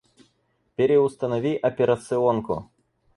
Переустанови 0.75 1.55
операционку. 1.57 2.69